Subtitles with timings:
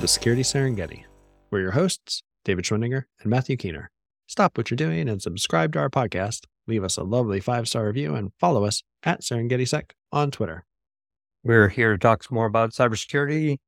[0.00, 1.04] the Security Serengeti.
[1.50, 3.90] We're your hosts, David Schwindinger and Matthew Keener.
[4.28, 6.44] Stop what you're doing and subscribe to our podcast.
[6.68, 10.64] Leave us a lovely five star review and follow us at SerengetiSec on Twitter.
[11.42, 13.58] We're here to talk more about cybersecurity.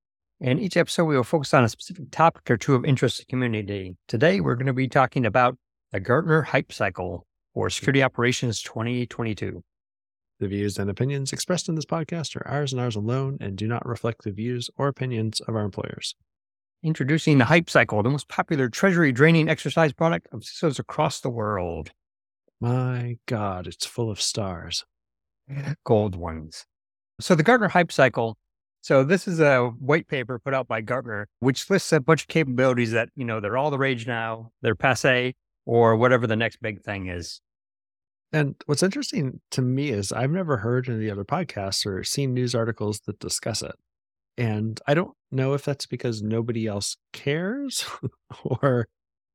[0.41, 3.23] And each episode, we will focus on a specific topic or two of interest to
[3.23, 3.97] the community.
[4.07, 5.57] Today, we're going to be talking about
[5.91, 9.63] the Gartner Hype Cycle for Security Operations 2022.
[10.41, 13.69] The views and opinions expressed in this podcast are ours and ours alone and do
[13.69, 16.15] not reflect the views or opinions of our employers.
[16.83, 21.29] Introducing the Hype Cycle, the most popular treasury draining exercise product of CISOs across the
[21.29, 21.91] world.
[22.59, 24.87] My God, it's full of stars.
[25.85, 26.65] Gold ones.
[27.21, 28.39] So, the Gartner Hype Cycle.
[28.81, 32.29] So, this is a white paper put out by Gartner, which lists a bunch of
[32.29, 35.35] capabilities that, you know, they're all the rage now, they're passe,
[35.67, 37.43] or whatever the next big thing is.
[38.33, 42.55] And what's interesting to me is I've never heard any other podcasts or seen news
[42.55, 43.75] articles that discuss it.
[44.39, 47.85] And I don't know if that's because nobody else cares
[48.45, 48.89] or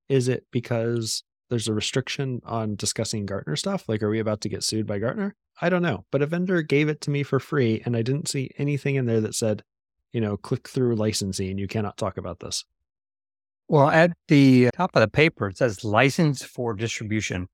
[0.08, 3.88] is it because there's a restriction on discussing Gartner stuff?
[3.88, 5.36] Like, are we about to get sued by Gartner?
[5.62, 6.06] I don't know.
[6.12, 9.06] But a vendor gave it to me for free and I didn't see anything in
[9.06, 9.62] there that said,
[10.14, 11.58] you know, click through licensing.
[11.58, 12.64] You cannot talk about this.
[13.68, 17.48] Well, at the top of the paper, it says license for distribution.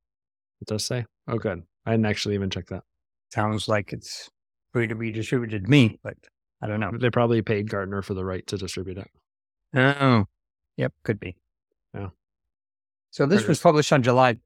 [0.62, 1.06] It does say.
[1.28, 1.64] Oh, good.
[1.86, 2.84] I didn't actually even check that.
[3.34, 4.30] Sounds like it's
[4.74, 6.16] free to be distributed to me, but
[6.62, 6.92] I don't know.
[6.98, 9.10] They probably paid Gartner for the right to distribute it.
[9.76, 10.26] Oh,
[10.78, 11.38] yep, could be.
[11.94, 12.10] Yeah.
[13.12, 14.38] So this was published on July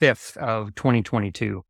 [0.00, 1.64] 5th of 2022.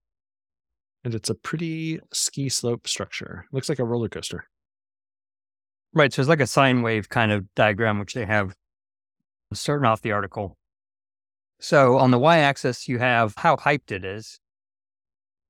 [1.04, 3.46] And it's a pretty ski slope structure.
[3.50, 4.44] Looks like a roller coaster.
[5.92, 6.12] Right.
[6.12, 8.54] So it's like a sine wave kind of diagram, which they have
[9.52, 10.56] starting off the article.
[11.62, 14.40] So on the y axis, you have how hyped it is.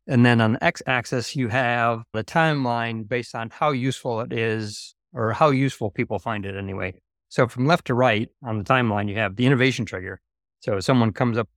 [0.07, 4.31] And then on the x axis, you have the timeline based on how useful it
[4.31, 7.01] is or how useful people find it anyway.
[7.31, 10.21] So from left to right on the timeline, you have the innovation trigger.
[10.61, 11.49] So someone comes up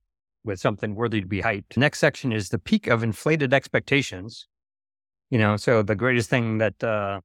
[0.42, 1.76] with something worthy to be hyped.
[1.76, 4.48] Next section is the peak of inflated expectations.
[5.28, 7.20] You know, so the greatest thing that uh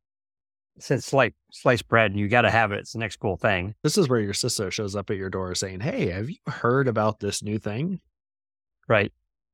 [0.82, 2.80] since slice sliced bread, you got to have it.
[2.80, 3.76] It's the next cool thing.
[3.84, 6.88] This is where your sister shows up at your door saying, Hey, have you heard
[6.88, 8.00] about this new thing?
[8.88, 9.12] Right.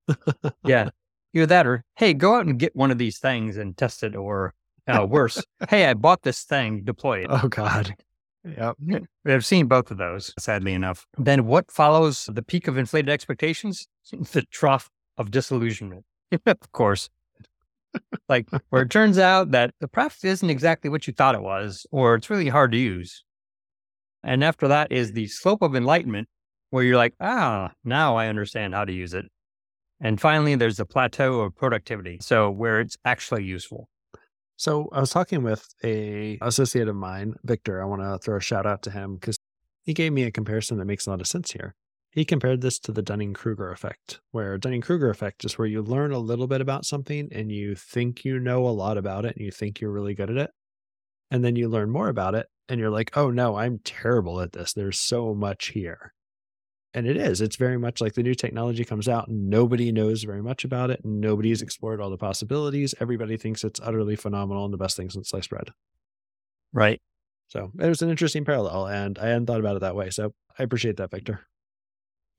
[0.65, 0.89] yeah.
[1.33, 4.15] Either that or, hey, go out and get one of these things and test it.
[4.15, 4.53] Or
[4.88, 7.27] uh, worse, hey, I bought this thing, deploy it.
[7.29, 7.94] Oh, God.
[8.44, 8.77] Yep.
[9.25, 11.05] I've seen both of those, sadly enough.
[11.17, 13.88] Then what follows the peak of inflated expectations?
[14.31, 16.05] The trough of disillusionment.
[16.45, 17.09] of course.
[18.30, 21.86] Like where it turns out that the product isn't exactly what you thought it was,
[21.92, 23.24] or it's really hard to use.
[24.24, 26.28] And after that is the slope of enlightenment,
[26.70, 29.25] where you're like, ah, now I understand how to use it.
[30.00, 32.20] And finally, there's the plateau of productivity.
[32.22, 33.90] So where it's actually useful.
[34.58, 37.81] So I was talking with a associate of mine, Victor.
[37.81, 39.38] I want to throw a shout out to him because
[39.84, 41.75] he gave me a comparison that makes a lot of sense here.
[42.17, 45.83] He compared this to the Dunning Kruger effect, where Dunning Kruger effect is where you
[45.83, 49.35] learn a little bit about something and you think you know a lot about it
[49.35, 50.50] and you think you're really good at it.
[51.29, 54.53] And then you learn more about it and you're like, oh no, I'm terrible at
[54.53, 54.73] this.
[54.73, 56.16] There's so much here.
[56.91, 57.39] And it is.
[57.39, 60.89] It's very much like the new technology comes out and nobody knows very much about
[60.89, 61.01] it.
[61.03, 62.95] And nobody's explored all the possibilities.
[63.00, 65.69] Everybody thinks it's utterly phenomenal and the best thing since sliced bread.
[66.73, 67.00] Right.
[67.50, 70.09] So it was an interesting parallel, and I hadn't thought about it that way.
[70.09, 71.41] So I appreciate that, Victor.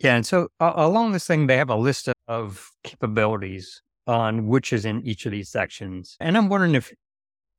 [0.01, 0.17] Yeah.
[0.17, 4.85] And so uh, along this thing, they have a list of capabilities on which is
[4.85, 6.17] in each of these sections.
[6.21, 6.93] And I'm wondering if,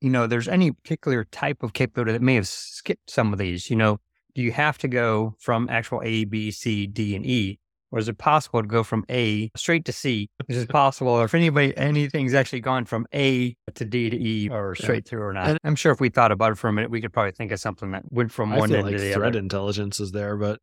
[0.02, 3.70] you know, there's any particular type of capability that may have skipped some of these.
[3.70, 4.00] You know,
[4.36, 7.60] do you have to go from actual A, B, C, D, and E?
[7.92, 10.30] Or is it possible to go from A straight to C?
[10.48, 11.12] Is it possible?
[11.12, 14.84] Or if anybody, anything's actually gone from A to D to E or Yeah.
[14.84, 15.48] straight through or not?
[15.50, 17.52] And- I'm sure if we thought about it for a minute, we could probably think
[17.52, 19.40] of something that went from I one end like to the threat other.
[19.40, 20.60] intelligence is there, but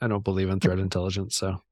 [0.00, 1.36] I don't believe in threat intelligence.
[1.36, 1.62] So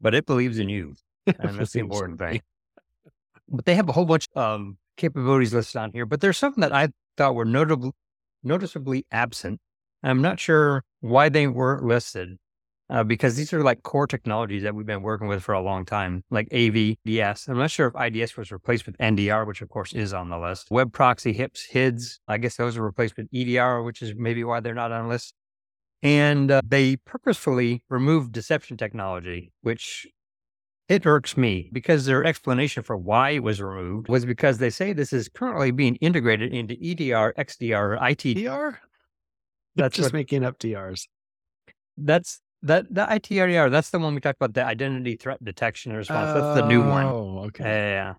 [0.00, 0.94] But it believes in you.
[1.38, 2.40] And that's the important thing.
[3.48, 6.72] But they have a whole bunch of capabilities listed on here, but there's something that
[6.72, 7.94] I thought were notable,
[8.44, 9.60] noticeably absent.
[10.04, 12.38] I'm not sure why they weren't listed
[12.88, 15.84] uh, because these are like core technologies that we've been working with for a long
[15.84, 17.48] time, like AV, DS.
[17.48, 20.38] I'm not sure if IDS was replaced with NDR, which of course is on the
[20.38, 20.68] list.
[20.70, 22.20] Web proxy, HIPS, HIDS.
[22.28, 25.08] I guess those are replaced with EDR, which is maybe why they're not on the
[25.08, 25.34] list.
[26.06, 30.06] And uh, they purposefully removed deception technology, which
[30.88, 34.92] it irks me because their explanation for why it was removed was because they say
[34.92, 38.34] this is currently being integrated into EDR, XDR, or IT.
[38.34, 38.78] DR?
[39.74, 41.08] That's just what- making up DRs.
[41.98, 43.70] That's that the ITDR.
[43.70, 46.38] That's the one we talked about, the identity threat detection response.
[46.38, 47.04] That's the new one.
[47.06, 47.64] Oh, okay.
[47.64, 48.14] Yeah.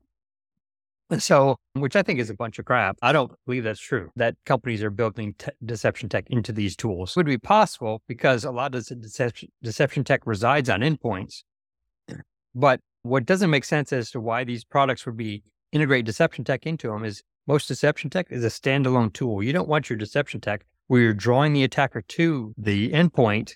[1.19, 2.97] So, which I think is a bunch of crap.
[3.01, 7.15] I don't believe that's true, that companies are building te- deception tech into these tools.
[7.15, 11.43] Would be possible because a lot of this deception, deception tech resides on endpoints.
[12.53, 16.65] But what doesn't make sense as to why these products would be integrate deception tech
[16.65, 19.41] into them is most deception tech is a standalone tool.
[19.41, 23.53] You don't want your deception tech where you're drawing the attacker to the endpoint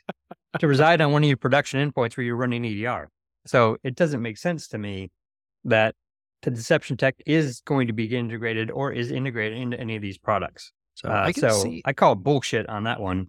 [0.59, 3.09] to reside on one of your production endpoints where you're running EDR.
[3.45, 5.11] So it doesn't make sense to me
[5.65, 5.95] that
[6.41, 10.17] the deception tech is going to be integrated or is integrated into any of these
[10.17, 10.71] products.
[10.95, 13.27] So Uh, I can so see I call bullshit on that one.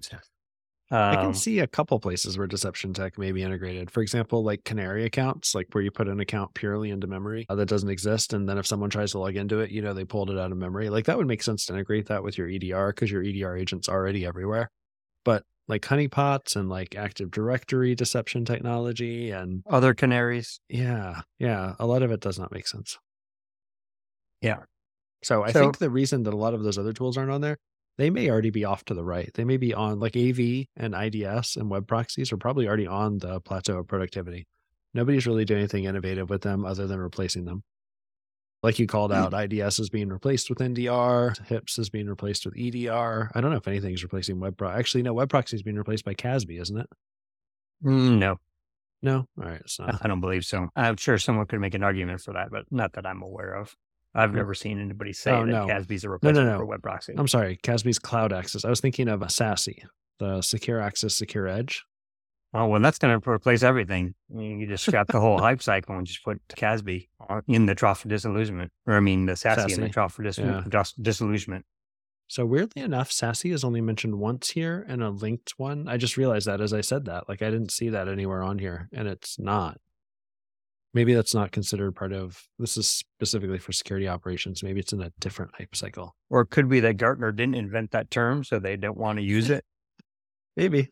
[0.91, 3.91] I can Um, see a couple places where deception tech may be integrated.
[3.91, 7.55] For example, like canary accounts, like where you put an account purely into memory uh,
[7.55, 8.35] that doesn't exist.
[8.35, 10.53] And then if someone tries to log into it, you know, they pulled it out
[10.53, 10.91] of memory.
[10.91, 13.89] Like that would make sense to integrate that with your EDR because your EDR agent's
[13.89, 14.71] already everywhere.
[15.25, 20.61] But like honeypots and like Active Directory deception technology and other canaries.
[20.69, 22.99] yeah, yeah, a lot of it does not make sense.
[24.41, 24.61] Yeah.
[25.23, 27.41] So I So- think the reason that a lot of those other tools aren't on
[27.41, 27.59] there,
[27.97, 29.31] they may already be off to the right.
[29.35, 33.19] They may be on like AV and IDS and web proxies are probably already on
[33.19, 34.47] the plateau of productivity.
[34.95, 37.63] Nobody's really doing anything innovative with them other than replacing them.
[38.63, 42.57] Like you called out, IDS is being replaced with NDR, HIPS is being replaced with
[42.57, 43.31] EDR.
[43.35, 44.71] I don't know if anything's replacing web pro.
[44.71, 46.87] Actually, no, web proxy is being replaced by CASB, isn't it?
[47.85, 48.39] Mm, No,
[49.03, 49.99] No, all right, it's not.
[50.05, 50.69] I don't believe so.
[50.77, 53.75] I'm sure someone could make an argument for that, but not that I'm aware of.
[54.15, 55.67] I've never seen anybody say Oh, that no.
[55.67, 56.59] CASB's a no, replacement no.
[56.59, 57.15] for web proxy.
[57.17, 58.65] I'm sorry, CASB's Cloud Access.
[58.65, 59.75] I was thinking of a SASE,
[60.19, 61.83] the Secure Access, Secure Edge.
[62.55, 64.15] Oh, well, that's going to replace everything.
[64.31, 67.09] I mean, you just scrap the whole hype cycle and just put CASB
[67.49, 70.37] in the trough of disillusionment, or I mean, the SASE in the trough for dis-
[70.39, 70.63] Yeah.
[70.69, 71.65] dis- disillusionment.
[72.29, 75.89] So weirdly enough, SASE is only mentioned once here and a linked one.
[75.89, 77.29] I just realized that as I said that.
[77.29, 79.79] Like I didn't see that anywhere on here, and it's not.
[80.95, 84.63] Maybe that's not considered part of this is specifically for security operations.
[84.63, 86.15] Maybe it's in a different hype cycle.
[86.29, 89.25] Or it could be that Gartner didn't invent that term, so they don't want to
[89.25, 89.65] use it.
[90.55, 90.89] Maybe.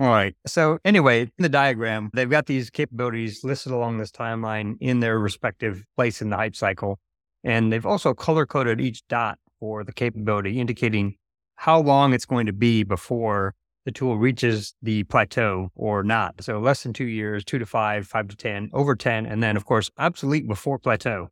[0.00, 0.34] All right.
[0.46, 5.18] So anyway, in the diagram, they've got these capabilities listed along this timeline in their
[5.18, 6.98] respective place in the hype cycle.
[7.44, 11.16] And they've also color coded each dot for the capability, indicating
[11.56, 13.54] how long it's going to be before
[13.84, 16.42] the tool reaches the plateau or not.
[16.42, 19.54] So less than two years, two to five, five to 10, over 10, and then,
[19.54, 21.28] of course, obsolete before plateau.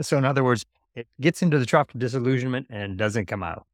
[0.00, 3.66] So, in other words, it gets into the trough of disillusionment and doesn't come out.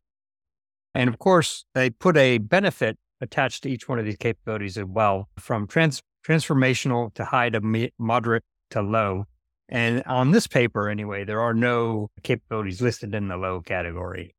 [0.96, 4.84] And of course, they put a benefit attached to each one of these capabilities as
[4.84, 9.24] well, from trans- transformational to high to me- moderate to low.
[9.68, 14.34] And on this paper, anyway, there are no capabilities listed in the low category.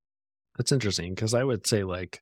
[0.57, 2.22] That's interesting because I would say like,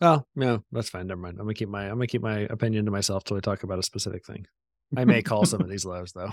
[0.00, 1.06] oh no, that's fine.
[1.06, 1.38] Never mind.
[1.38, 3.78] I'm gonna keep my I'm gonna keep my opinion to myself till I talk about
[3.78, 4.46] a specific thing.
[4.96, 6.32] I may call some of these lows though.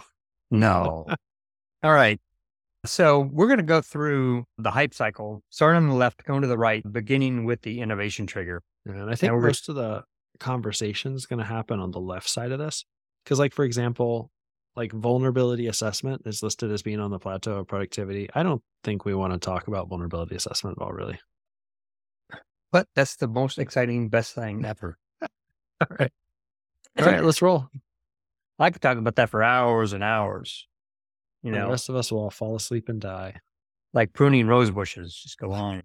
[0.51, 1.05] No.
[1.83, 2.19] All right.
[2.85, 6.47] So we're going to go through the hype cycle, starting on the left, going to
[6.47, 8.61] the right, beginning with the innovation trigger.
[8.97, 10.03] And I think we're- most of the
[10.39, 12.85] conversation is going to happen on the left side of this.
[13.23, 14.31] Because, like, for example,
[14.75, 18.29] like vulnerability assessment is listed as being on the plateau of productivity.
[18.33, 21.19] I don't think we want to talk about vulnerability assessment at all, really.
[22.71, 24.97] But that's the most exciting, best thing ever.
[25.81, 26.11] All right.
[26.99, 27.67] All right, let's roll.
[28.59, 30.67] I could talk about that for hours and hours.
[31.41, 33.39] You And know, the rest of us will all fall asleep and die.
[33.93, 35.83] like pruning rose bushes, just go on.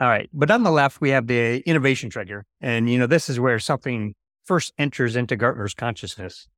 [0.00, 0.30] All right.
[0.32, 2.44] But on the left, we have the innovation trigger.
[2.60, 4.14] And, you know, this is where something
[4.44, 6.48] first enters into Gartner's consciousness.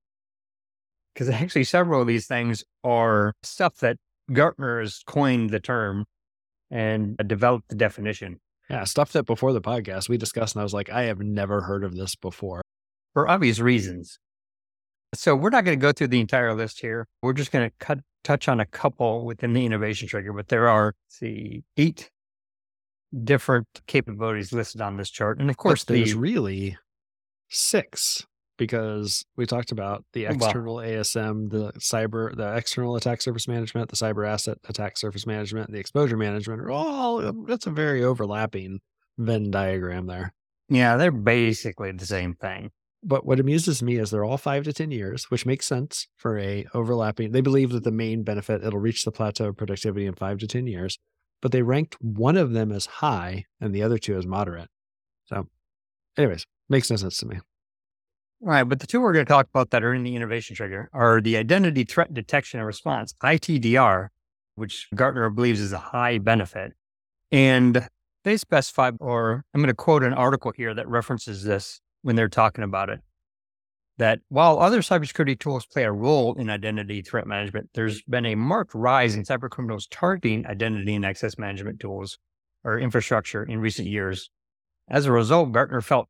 [1.15, 3.97] Because actually, several of these things are stuff that
[4.33, 6.05] Gartner has coined the term
[6.71, 10.73] and developed the definition Yeah, stuff that before the podcast we discussed, and I was
[10.73, 12.63] like, I have never heard of this before.
[13.13, 14.19] for obvious reasons.
[15.15, 17.07] So we're not going to go through the entire list here.
[17.23, 20.69] We're just going to cut, touch on a couple within the innovation trigger, but there
[20.69, 22.11] are, see, eight
[23.25, 25.39] different capabilities listed on this chart.
[25.41, 26.77] And of course, But there's the really
[27.49, 28.27] six
[28.57, 33.49] because we talked about the oh, Well- external ASM, the cyber, the external attack surface
[33.49, 37.71] management, the cyber asset attack surface management, the exposure management are all uh, that's a
[37.71, 38.81] very overlapping
[39.19, 40.33] Venn diagram there.
[40.69, 42.71] yeah, they're basically the same thing.
[43.03, 46.39] But what amuses me is they're all five to ten years, which makes sense for
[46.39, 47.33] a overlapping.
[47.33, 50.47] They believe that the main benefit it'll reach the plateau of productivity in five to
[50.47, 50.99] ten years,
[51.41, 54.69] but they ranked one of them as high and the other two as moderate.
[55.27, 55.49] So,
[56.17, 57.39] anyways, makes no sense to me.
[58.43, 60.89] Right, but the two we're going to talk about that are in the innovation trigger
[60.95, 64.09] are the identity threat detection and response, ITDR,
[64.55, 66.73] which Gartner believes is a high benefit.
[67.31, 67.87] And
[68.25, 72.29] they specify, or I'm going to quote an article here that references this when they're
[72.29, 73.01] talking about it.
[73.99, 78.35] That while other cybersecurity tools play a role in identity threat management, there's been a
[78.35, 82.19] marked rise in cybercriminals targeting identity and access management tools
[82.65, 84.31] or infrastructure in recent years.
[84.89, 86.09] As a result, Gartner felt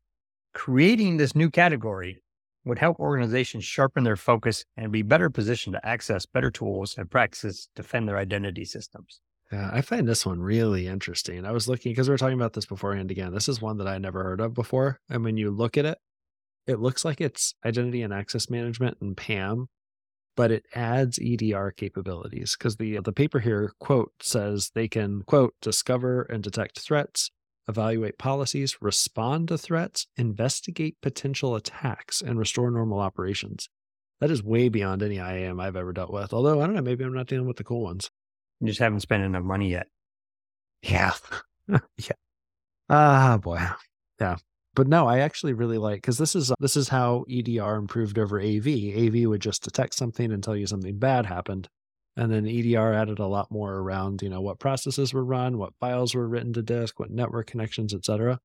[0.54, 2.22] creating this new category
[2.64, 7.10] would help organizations sharpen their focus and be better positioned to access better tools and
[7.10, 9.20] practices to defend their identity systems.
[9.50, 11.44] Yeah, I find this one really interesting.
[11.44, 13.32] I was looking because we were talking about this beforehand again.
[13.32, 15.00] This is one that I never heard of before.
[15.08, 15.98] And when you look at it,
[16.70, 19.68] it looks like it's identity and access management and PAM,
[20.36, 25.54] but it adds EDR capabilities because the the paper here quote says they can quote
[25.60, 27.30] discover and detect threats,
[27.68, 33.68] evaluate policies, respond to threats, investigate potential attacks, and restore normal operations.
[34.20, 36.32] That is way beyond any IAM I've ever dealt with.
[36.32, 38.10] Although I don't know, maybe I'm not dealing with the cool ones.
[38.60, 39.88] You just haven't spent enough money yet.
[40.82, 41.14] Yeah.
[41.68, 42.12] yeah.
[42.88, 43.60] Ah, boy.
[44.20, 44.36] Yeah.
[44.74, 48.40] But no, I actually really like because this is this is how EDR improved over
[48.40, 48.66] AV.
[48.68, 51.68] AV would just detect something and tell you something bad happened.
[52.16, 55.74] And then EDR added a lot more around, you know, what processes were run, what
[55.80, 58.38] files were written to disk, what network connections, etc.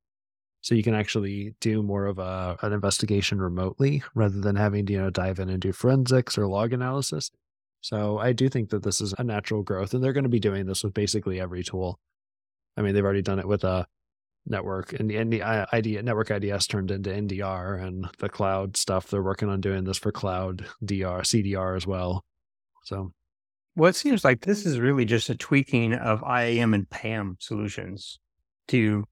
[0.62, 4.94] So you can actually do more of a an investigation remotely rather than having to,
[4.94, 7.30] you know, dive in and do forensics or log analysis.
[7.82, 10.40] So I do think that this is a natural growth, and they're going to be
[10.40, 12.00] doing this with basically every tool.
[12.76, 13.86] I mean, they've already done it with a
[14.48, 19.08] network, and the ND, uh, ID, network IDS turned into NDR, and the cloud stuff.
[19.08, 22.24] They're working on doing this for cloud DR, CDR as well.
[22.84, 23.12] So,
[23.76, 28.20] well, it seems like this is really just a tweaking of IAM and PAM solutions
[28.68, 29.06] to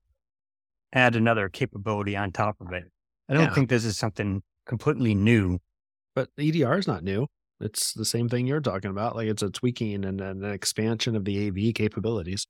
[0.93, 2.85] add another capability on top of it.
[3.29, 3.53] I don't yeah.
[3.53, 5.59] think this is something completely new.
[6.15, 7.27] But EDR is not new.
[7.59, 9.15] It's the same thing you're talking about.
[9.15, 12.45] Like it's a tweaking and an expansion of the AV capabilities.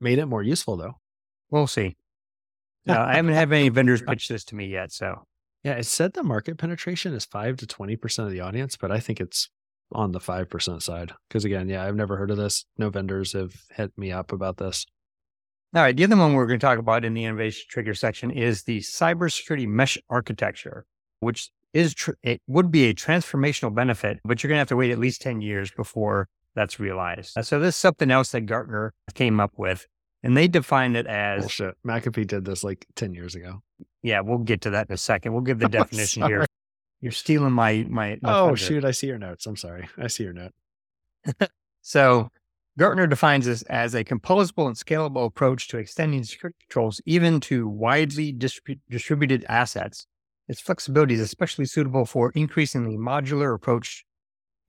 [0.00, 0.94] Made it more useful though.
[1.50, 1.96] We'll see.
[2.86, 4.92] No, I haven't had any vendors pitch this to me yet.
[4.92, 5.22] So
[5.62, 8.92] yeah, it said the market penetration is five to twenty percent of the audience, but
[8.92, 9.48] I think it's
[9.90, 11.12] on the five percent side.
[11.26, 12.66] Because again, yeah, I've never heard of this.
[12.76, 14.84] No vendors have hit me up about this.
[15.74, 18.30] All right, the other one we're going to talk about in the innovation trigger section
[18.30, 20.84] is the cybersecurity mesh architecture,
[21.20, 24.76] which is tr- it would be a transformational benefit, but you're going to have to
[24.76, 27.36] wait at least 10 years before that's realized.
[27.42, 29.86] So this is something else that Gartner came up with,
[30.24, 31.74] and they defined it oh, as bullshit.
[31.86, 33.62] McAfee did this like 10 years ago.
[34.02, 35.32] Yeah, we'll get to that in a second.
[35.32, 36.46] We'll give the definition here.
[37.00, 38.18] You're stealing my my.
[38.22, 38.84] my oh shoot!
[38.84, 39.46] I see your notes.
[39.46, 39.88] I'm sorry.
[39.98, 40.52] I see your note.
[41.82, 42.30] so
[42.78, 47.68] Gartner defines this as a composable and scalable approach to extending security controls even to
[47.68, 50.06] widely distrib- distributed assets
[50.48, 54.04] its flexibility is especially suitable for increasingly modular approach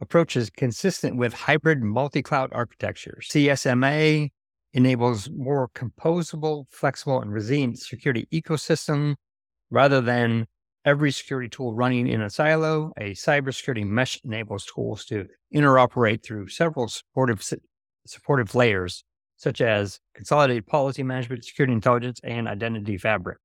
[0.01, 3.27] approaches consistent with hybrid multi-cloud architectures.
[3.31, 4.31] CSMA
[4.75, 9.15] enables more composable, flexible, and resilient security ecosystem
[9.72, 10.46] rather than
[10.86, 12.91] every security tool running in a silo.
[12.98, 17.44] A cybersecurity mesh enables tools to interoperate through several supportive
[18.05, 19.03] supportive layers,
[19.38, 23.39] such as consolidated policy management, security intelligence, and identity fabric.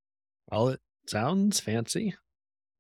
[0.51, 2.15] Well, it Sounds fancy.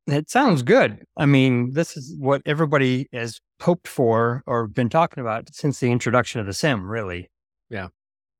[0.06, 1.04] It sounds good.
[1.16, 5.90] I mean, this is what everybody has hoped for or been talking about since the
[5.90, 7.28] introduction of the SIM, really.
[7.70, 7.88] Yeah.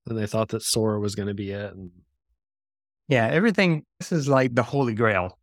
[0.07, 1.73] And they thought that SOAR was going to be it.
[1.73, 1.90] And...
[3.09, 3.85] Yeah, everything.
[3.99, 5.38] This is like the holy grail,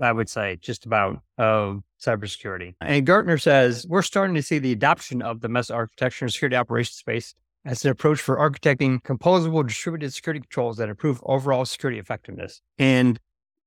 [0.00, 2.74] I would say, just about of cybersecurity.
[2.80, 6.56] And Gartner says we're starting to see the adoption of the mesh architecture and security
[6.56, 11.98] operations space as an approach for architecting composable distributed security controls that improve overall security
[11.98, 12.62] effectiveness.
[12.78, 13.20] And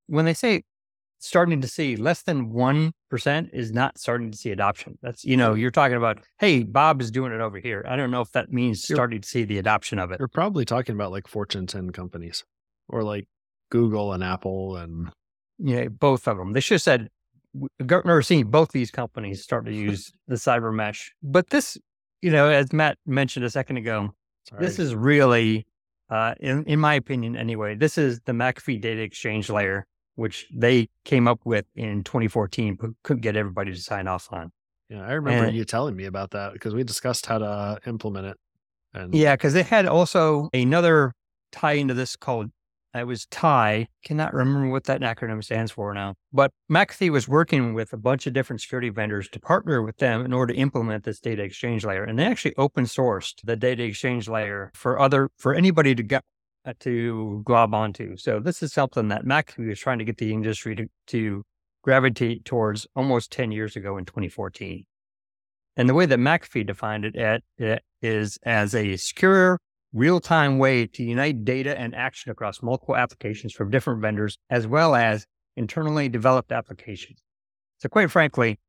[0.07, 0.63] when they say
[1.23, 4.97] starting to see less than 1% is not starting to see adoption.
[5.01, 7.85] That's, you know, you're talking about, hey, Bob is doing it over here.
[7.87, 10.19] I don't know if that means you're, starting to see the adoption of it.
[10.19, 12.43] You're probably talking about like Fortune 10 companies
[12.89, 13.25] or like
[13.71, 15.11] Google and Apple and.
[15.59, 16.51] Yeah, both of them.
[16.51, 17.09] They should have said,
[17.85, 21.13] Gartner has seen both these companies start to use the cyber mesh.
[21.23, 21.77] But this,
[22.21, 24.13] you know, as Matt mentioned a second ago,
[24.49, 24.65] Sorry.
[24.65, 25.65] this is really,
[26.09, 30.89] uh, in, in my opinion anyway, this is the McAfee data exchange layer which they
[31.05, 34.51] came up with in 2014, but couldn't get everybody to sign off on.
[34.89, 38.27] Yeah, I remember and, you telling me about that because we discussed how to implement
[38.27, 38.37] it.
[38.93, 41.13] And yeah, because they had also another
[41.51, 42.51] tie into this called
[42.95, 43.87] it was TIE.
[44.05, 46.13] Cannot remember what that acronym stands for now.
[46.31, 50.23] But McAfee was working with a bunch of different security vendors to partner with them
[50.23, 52.03] in order to implement this data exchange layer.
[52.03, 56.23] And they actually open sourced the data exchange layer for other for anybody to get
[56.79, 58.17] to glob onto.
[58.17, 61.43] So this is something that McAfee was trying to get the industry to, to
[61.83, 64.85] gravitate towards almost 10 years ago in 2014.
[65.75, 69.59] And the way that McAfee defined it, at, it is as a secure,
[69.91, 74.95] real-time way to unite data and action across multiple applications from different vendors, as well
[74.95, 77.21] as internally developed applications.
[77.79, 78.59] So, quite frankly,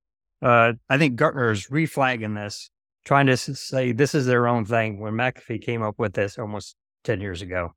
[0.42, 2.70] uh, I think Gartner is reflagging this,
[3.04, 6.76] trying to say this is their own thing when McAfee came up with this almost
[7.04, 7.74] 10 years ago.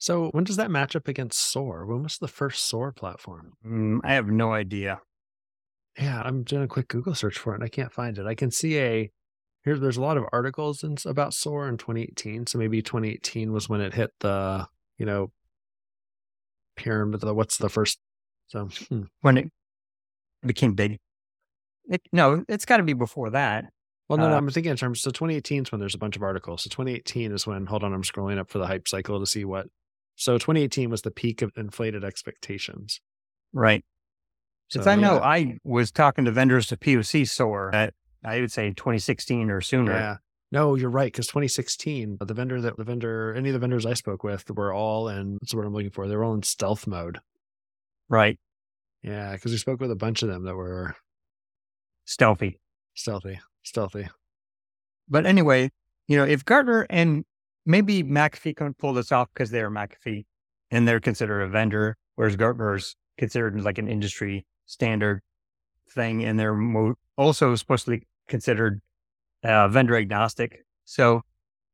[0.00, 1.84] So, when does that match up against SOAR?
[1.84, 3.52] When was the first SOAR platform?
[3.64, 5.00] Mm, I have no idea.
[5.98, 8.26] Yeah, I'm doing a quick Google search for it and I can't find it.
[8.26, 9.10] I can see a
[9.62, 9.78] here.
[9.78, 12.46] There's a lot of articles in, about SOAR in 2018.
[12.46, 14.66] So maybe 2018 was when it hit the
[14.96, 15.30] you know
[16.76, 17.20] pyramid.
[17.20, 17.98] The what's the first?
[18.46, 19.02] So hmm.
[19.20, 19.50] when it
[20.44, 20.98] became big.
[21.90, 23.66] It, no, it's got to be before that.
[24.08, 25.00] Well, no, uh, no, I'm thinking in terms.
[25.00, 26.62] So 2018 is when there's a bunch of articles.
[26.62, 27.66] So 2018 is when.
[27.66, 29.66] Hold on, I'm scrolling up for the hype cycle to see what.
[30.20, 33.00] So 2018 was the peak of inflated expectations.
[33.54, 33.82] Right.
[34.68, 35.20] So, I know yeah.
[35.20, 39.92] I was talking to vendors to POC SOAR at I would say 2016 or sooner.
[39.92, 40.16] Yeah.
[40.52, 41.10] No, you're right.
[41.10, 44.74] Because 2016, the vendor that the vendor, any of the vendors I spoke with were
[44.74, 45.38] all in.
[45.40, 46.06] That's what I'm looking for.
[46.06, 47.18] They were all in stealth mode.
[48.10, 48.38] Right.
[49.02, 50.96] Yeah, because we spoke with a bunch of them that were
[52.04, 52.60] stealthy,
[52.94, 54.08] stealthy, stealthy.
[55.08, 55.70] But anyway,
[56.08, 57.24] you know, if Gartner and
[57.66, 60.24] maybe McAfee can pull this off because they're McAfee
[60.70, 65.20] and they're considered a vendor, whereas Gartner's considered like an industry standard
[65.88, 68.80] thing, and they're mo- also supposedly considered
[69.42, 70.64] uh, vendor agnostic.
[70.84, 71.22] So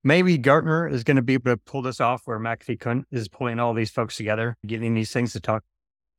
[0.03, 3.29] maybe Gartner is going to be able to pull this off where McAfee couldn't, is
[3.29, 5.63] pulling all these folks together, getting these things to talk.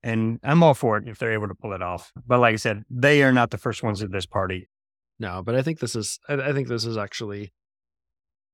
[0.03, 2.11] And I'm all for it if they're able to pull it off.
[2.25, 4.69] But like I said, they are not the first ones at this party.
[5.19, 7.51] No, but I think this is, I think this is actually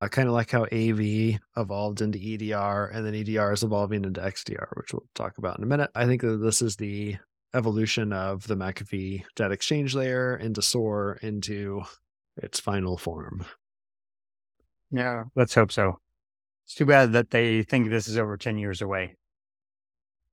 [0.03, 4.19] uh, kind of like how AV evolved into EDR and then EDR is evolving into
[4.19, 5.89] XDR, which we'll talk about in a minute.
[5.95, 7.17] I think that this is the
[7.53, 11.83] evolution of the McAfee data exchange layer into SOAR into
[12.37, 13.45] its final form.
[14.91, 15.99] Yeah, let's hope so.
[16.65, 19.15] It's too bad that they think this is over 10 years away.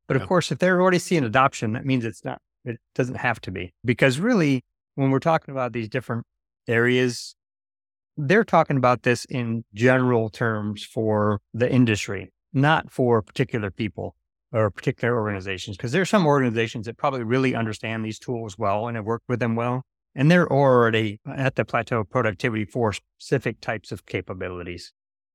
[0.07, 0.27] But of yeah.
[0.27, 3.73] course, if they're already seeing adoption, that means it's not, it doesn't have to be.
[3.85, 4.65] Because really,
[4.97, 6.25] when we're talking about these different
[6.67, 7.37] areas,
[8.17, 14.15] they're talking about this in general terms for the industry, not for particular people
[14.53, 15.77] or particular organizations.
[15.77, 19.29] Because there are some organizations that probably really understand these tools well and have worked
[19.29, 19.83] with them well.
[20.15, 24.93] And they're already at the plateau of productivity for specific types of capabilities.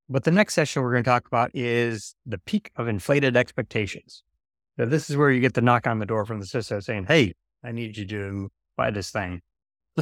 [0.10, 4.24] But the next session we're going to talk about is the peak of inflated expectations.
[4.78, 7.06] So this is where you get the knock on the door from the CISO saying,
[7.08, 7.34] Hey,
[7.64, 9.42] I need you to buy this thing,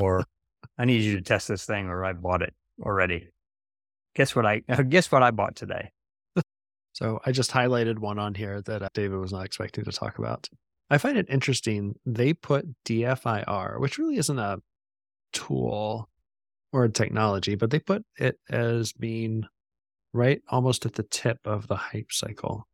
[0.02, 0.26] or
[0.78, 3.30] I need you to test this thing, or I bought it already.
[4.16, 4.60] Guess what I
[4.90, 5.92] guess what I bought today.
[6.94, 10.18] so I just highlighted one on here that uh, David was not expecting to talk
[10.18, 10.48] about.
[10.90, 11.96] I find it interesting.
[12.06, 14.60] They put DFIR, which really isn't a
[15.32, 16.10] tool
[16.72, 19.46] or a technology, but they put it as being
[20.14, 22.68] right almost at the tip of the hype cycle.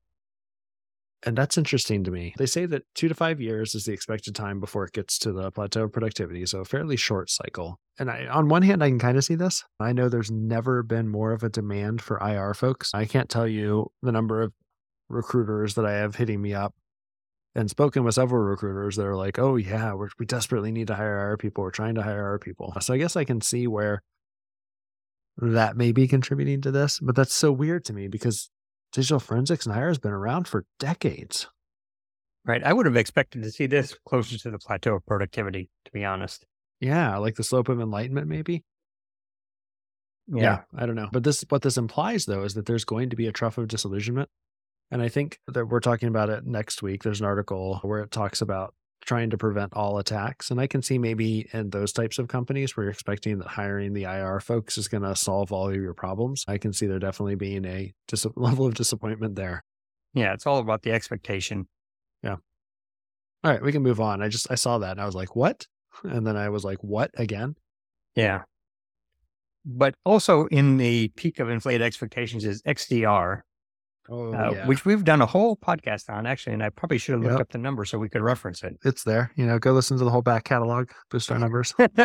[1.25, 2.33] And that's interesting to me.
[2.37, 5.33] They say that two to five years is the expected time before it gets to
[5.33, 6.45] the plateau of productivity.
[6.45, 7.77] So a fairly short cycle.
[7.99, 9.65] And I, on one hand, I can kind of see this.
[9.81, 12.91] I know there's never been more of a demand for IR folks.
[12.93, 14.53] I can't tell you the number of
[15.09, 16.73] recruiters that I have hitting me up
[17.53, 21.17] and spoken with several recruiters that are like, oh, yeah, we desperately need to hire
[21.17, 21.63] our people.
[21.63, 22.73] We're trying to hire our people.
[22.79, 24.03] So I guess I can see where
[25.37, 26.99] that may be contributing to this.
[26.99, 28.49] But that's so weird to me because
[28.91, 31.47] digital forensics and IR has been around for decades.
[32.45, 32.63] Right.
[32.63, 36.03] I would have expected to see this closer to the plateau of productivity, to be
[36.05, 36.45] honest.
[36.79, 38.63] Yeah, like the slope of enlightenment, maybe.
[40.27, 40.41] Yeah.
[40.41, 40.59] yeah.
[40.75, 41.09] I don't know.
[41.11, 43.67] But this what this implies though is that there's going to be a trough of
[43.67, 44.29] disillusionment
[44.91, 47.03] and I think that we're talking about it next week.
[47.03, 50.51] There's an article where it talks about trying to prevent all attacks.
[50.51, 53.93] And I can see maybe in those types of companies where you're expecting that hiring
[53.93, 56.45] the IR folks is going to solve all of your problems.
[56.47, 59.63] I can see there definitely being a dis- level of disappointment there.
[60.13, 61.67] Yeah, it's all about the expectation.
[62.23, 62.37] Yeah.
[63.43, 64.21] All right, we can move on.
[64.21, 65.65] I just I saw that and I was like, "What?"
[66.03, 67.55] And then I was like, "What again?"
[68.15, 68.43] Yeah.
[69.65, 73.41] But also in the peak of inflated expectations is XDR,
[74.11, 74.67] Oh, uh, yeah.
[74.67, 77.41] which we've done a whole podcast on actually, and I probably should have looked yep.
[77.41, 78.77] up the number so we could reference it.
[78.83, 79.31] It's there.
[79.35, 81.73] You know, go listen to the whole back catalog, boost our numbers.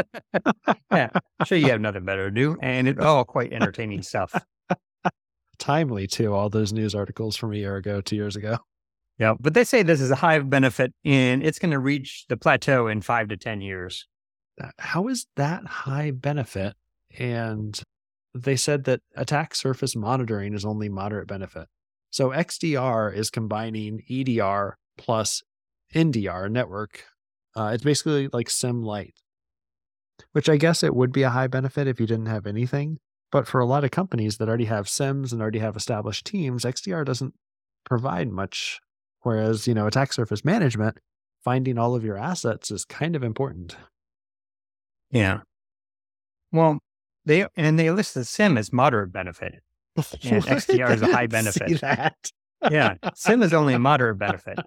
[0.92, 1.08] yeah,
[1.40, 4.34] I'm sure you have nothing better to do, and it's all quite entertaining stuff.
[5.58, 6.34] Timely too.
[6.34, 8.58] All those news articles from a year ago, two years ago.
[9.18, 12.36] Yeah, but they say this is a high benefit, and it's going to reach the
[12.36, 14.06] plateau in five to ten years.
[14.78, 16.74] How is that high benefit?
[17.18, 17.80] And
[18.34, 21.68] they said that attack surface monitoring is only moderate benefit.
[22.14, 25.42] So XDR is combining EDR plus
[25.92, 27.06] NDR network.
[27.56, 29.14] Uh, it's basically like SIM Light,
[30.30, 32.98] which I guess it would be a high benefit if you didn't have anything.
[33.32, 36.64] But for a lot of companies that already have SIMs and already have established teams,
[36.64, 37.34] XDR doesn't
[37.84, 38.78] provide much.
[39.22, 40.98] Whereas, you know, attack surface management
[41.42, 43.76] finding all of your assets is kind of important.
[45.10, 45.40] Yeah.
[46.52, 46.78] Well,
[47.24, 49.64] they and they list the SIM as moderate benefit.
[49.96, 50.04] And
[50.44, 51.80] XDR is a high benefit.
[52.70, 52.94] Yeah.
[53.14, 54.58] SIM is only a moderate benefit,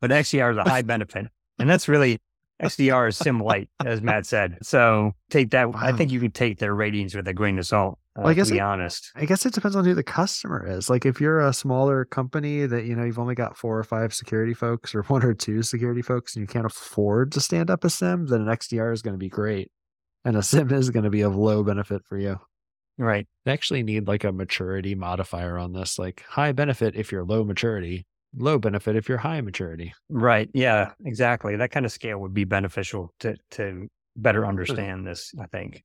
[0.00, 1.26] but XDR is a high benefit.
[1.58, 2.18] And that's really
[2.62, 4.58] XDR is SIM light, as Matt said.
[4.62, 5.68] So take that.
[5.74, 7.98] I think you can take their ratings with a grain of salt.
[8.16, 9.10] Uh, Well, I guess to be it- honest.
[9.14, 10.90] I guess it depends on who the customer is.
[10.90, 14.12] Like if you're a smaller company that you know you've only got four or five
[14.12, 17.84] security folks or one or two security folks and you can't afford to stand up
[17.84, 19.70] a SIM, then an XDR is going to be great.
[20.24, 22.40] And a SIM is going to be of low benefit for you.
[22.98, 23.26] Right.
[23.44, 27.44] They actually need like a maturity modifier on this, like high benefit if you're low
[27.44, 28.06] maturity,
[28.36, 29.94] low benefit if you're high maturity.
[30.08, 30.50] Right.
[30.52, 31.56] Yeah, exactly.
[31.56, 34.48] That kind of scale would be beneficial to to better mm-hmm.
[34.48, 35.84] understand this, I think.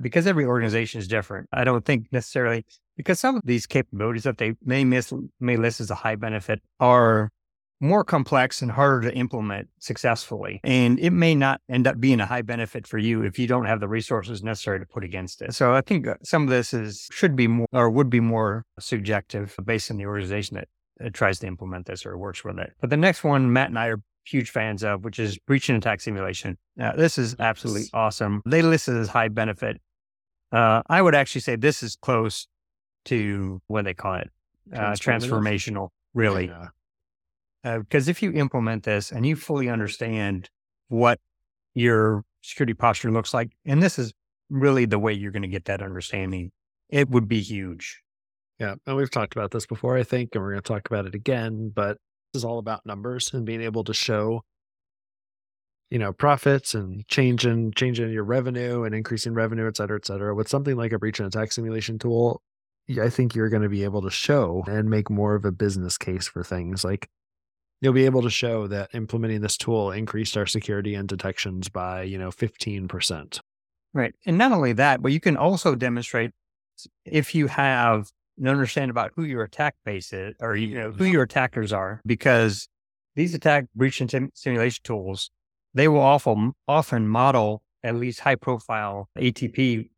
[0.00, 1.48] Because every organization is different.
[1.52, 2.64] I don't think necessarily
[2.96, 6.60] because some of these capabilities that they may miss may list as a high benefit
[6.80, 7.30] are
[7.80, 10.60] more complex and harder to implement successfully.
[10.64, 13.66] And it may not end up being a high benefit for you if you don't
[13.66, 15.54] have the resources necessary to put against it.
[15.54, 18.64] So I think uh, some of this is should be more or would be more
[18.78, 22.72] subjective based on the organization that that tries to implement this or works with it.
[22.80, 25.78] But the next one, Matt and I are huge fans of, which is breach and
[25.78, 26.58] attack simulation.
[26.76, 28.42] Now, this is absolutely awesome.
[28.44, 29.80] They list it as high benefit.
[30.52, 32.46] Uh, I would actually say this is close
[33.06, 34.30] to what they call it,
[34.74, 36.46] uh, transformational, really.
[36.46, 36.68] Yeah.
[37.64, 40.48] Uh, because if you implement this and you fully understand
[40.88, 41.18] what
[41.74, 44.12] your security posture looks like, and this is
[44.48, 46.50] really the way you're going to get that understanding,
[46.88, 48.00] it would be huge.
[48.58, 48.76] Yeah.
[48.86, 51.14] And we've talked about this before, I think, and we're going to talk about it
[51.14, 51.98] again, but
[52.32, 54.42] this is all about numbers and being able to show,
[55.90, 60.34] you know, profits and changing, changing your revenue and increasing revenue, et cetera, et cetera.
[60.34, 62.40] With something like a breach and attack simulation tool,
[63.00, 65.98] I think you're going to be able to show and make more of a business
[65.98, 67.08] case for things like
[67.80, 72.02] you'll be able to show that implementing this tool increased our security and detections by,
[72.02, 73.40] you know, 15%.
[73.94, 74.14] Right.
[74.26, 76.32] And not only that, but you can also demonstrate
[77.04, 81.04] if you have an understanding about who your attack base is or you know who
[81.04, 82.68] your attackers are, because
[83.16, 85.30] these attack breach and sim- simulation tools,
[85.74, 89.88] they will often often model at least high profile ATP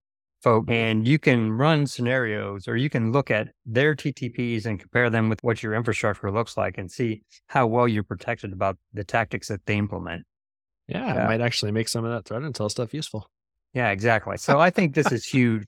[0.40, 0.72] folk mm-hmm.
[0.72, 5.28] and you can run scenarios or you can look at their TTPs and compare them
[5.28, 9.48] with what your infrastructure looks like and see how well you're protected about the tactics
[9.48, 10.24] that they implement.
[10.88, 11.24] Yeah, Yeah.
[11.24, 13.30] it might actually make some of that threat intel stuff useful.
[13.74, 14.36] Yeah, exactly.
[14.36, 15.66] So I think this is huge,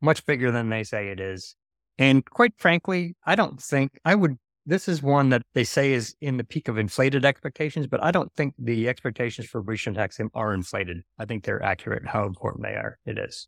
[0.00, 1.56] much bigger than they say it is.
[1.98, 4.38] And quite frankly, I don't think I would.
[4.66, 8.10] This is one that they say is in the peak of inflated expectations, but I
[8.10, 11.02] don't think the expectations for breach and attack are inflated.
[11.18, 12.98] I think they're accurate how important they are.
[13.04, 13.46] It is.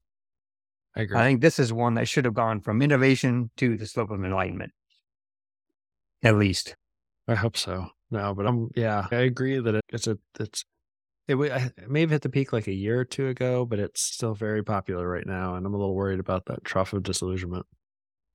[0.96, 1.16] I agree.
[1.18, 4.24] I think this is one that should have gone from innovation to the slope of
[4.24, 4.72] enlightenment.
[6.22, 6.76] At least.
[7.28, 7.88] I hope so.
[8.10, 10.64] No, but I'm yeah, I agree that it, it's a it's
[11.28, 14.02] it, it may have hit the peak like a year or two ago, but it's
[14.02, 17.66] still very popular right now, and I'm a little worried about that trough of disillusionment.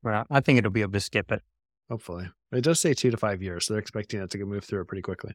[0.04, 1.42] Well, I think it'll be able to skip it.
[1.90, 4.82] Hopefully, it does say two to five years, so they're expecting it to move through
[4.82, 5.34] it pretty quickly.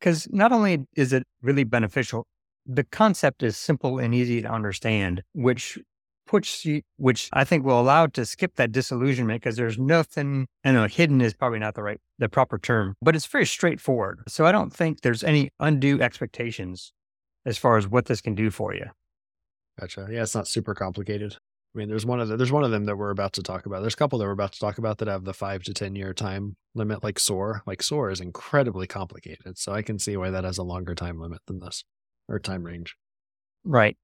[0.00, 2.26] because not only is it really beneficial,
[2.66, 5.78] the concept is simple and easy to understand, which
[6.26, 10.72] puts you, which I think will allow to skip that disillusionment because there's nothing, I
[10.72, 14.20] know hidden is probably not the right, the proper term, but it's very straightforward.
[14.28, 16.92] So I don't think there's any undue expectations
[17.44, 18.86] as far as what this can do for you.
[19.80, 20.08] Gotcha.
[20.10, 21.36] Yeah, it's not super complicated.
[21.74, 23.64] I mean, there's one of the, there's one of them that we're about to talk
[23.64, 23.80] about.
[23.80, 25.96] There's a couple that we're about to talk about that have the five to ten
[25.96, 27.62] year time limit, like SOAR.
[27.66, 31.18] Like SOAR is incredibly complicated, so I can see why that has a longer time
[31.18, 31.82] limit than this
[32.28, 32.96] or time range.
[33.64, 33.96] Right.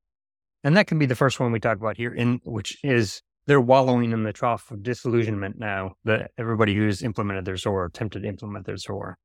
[0.65, 3.61] And that can be the first one we talk about here, in which is they're
[3.61, 5.93] wallowing in the trough of disillusionment now.
[6.05, 9.19] That everybody who's implemented their SOAR, attempted to implement their SOAR,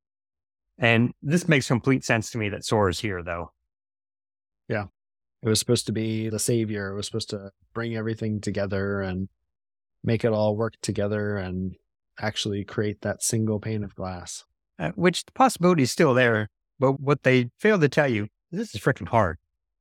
[0.77, 3.51] and this makes complete sense to me that SOAR is here, though.
[4.67, 4.85] Yeah.
[5.41, 6.91] It was supposed to be the savior.
[6.91, 9.27] It was supposed to bring everything together and
[10.03, 11.75] make it all work together and
[12.19, 14.45] actually create that single pane of glass.
[14.79, 18.73] Uh, which the possibility is still there, but what they fail to tell you, this
[18.73, 19.37] is freaking hard.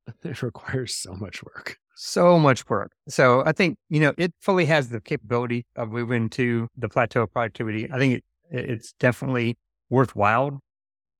[0.23, 1.77] It requires so much work.
[1.95, 2.91] So much work.
[3.07, 7.23] So I think, you know, it fully has the capability of moving to the plateau
[7.23, 7.89] of productivity.
[7.91, 9.57] I think it, it's definitely
[9.89, 10.59] worthwhile,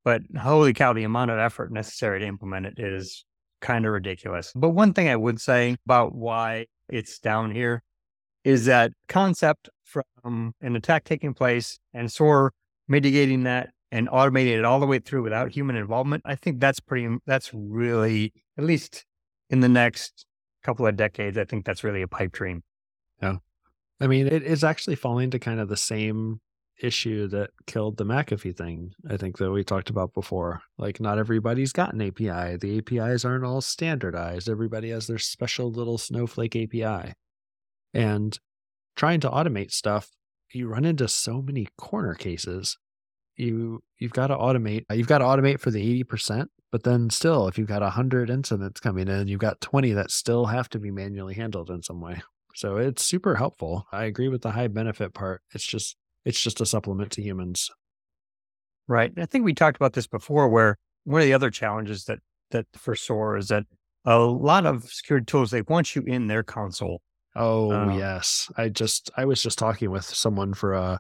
[0.04, 3.24] but holy cow, the amount of effort necessary to implement it is
[3.62, 4.52] kind of ridiculous.
[4.56, 7.82] But one thing I would say about why it's down here
[8.44, 12.52] is that concept from an attack taking place and SOAR
[12.88, 16.24] mitigating that and automating it all the way through without human involvement.
[16.26, 19.06] I think that's pretty, that's really, at least
[19.50, 20.26] in the next
[20.64, 22.64] couple of decades, I think that's really a pipe dream.
[23.22, 23.38] Yeah.
[24.00, 26.42] I mean, it is actually falling to kind of the same
[26.82, 28.92] issue that killed the McAfee thing.
[29.10, 30.62] I think that we talked about before.
[30.78, 32.58] Like, not everybody's got an API.
[32.58, 34.50] The APIs aren't all standardized.
[34.50, 37.14] Everybody has their special little Snowflake API.
[37.94, 38.38] And
[38.96, 40.10] trying to automate stuff,
[40.52, 42.78] you run into so many corner cases.
[43.36, 44.86] You you've got to automate.
[44.92, 48.30] You've got to automate for the eighty percent, but then still, if you've got hundred
[48.30, 52.00] incidents coming in, you've got twenty that still have to be manually handled in some
[52.00, 52.22] way.
[52.56, 53.88] So it's super helpful.
[53.92, 55.42] I agree with the high benefit part.
[55.54, 57.70] It's just it's just a supplement to humans.
[58.88, 59.12] Right.
[59.18, 62.20] I think we talked about this before where one of the other challenges that
[62.52, 63.64] that for SOAR is that
[64.06, 67.02] a lot of security tools they want you in their console.
[67.36, 68.52] Oh um, yes.
[68.58, 71.00] I just I was just talking with someone for a